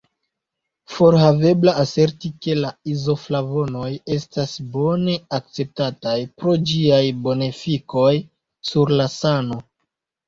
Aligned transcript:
Forhavebla 0.93 1.73
aserti 1.81 2.31
ke 2.45 2.55
la 2.63 2.71
izoflavonoj 2.93 3.91
estas 4.15 4.55
bone 4.77 5.19
akceptataj 5.39 6.17
pro 6.41 6.57
ĝiaj 6.73 7.03
bonefikoj 7.29 8.11
sur 8.73 8.99
la 9.01 9.11
sano. 9.21 9.65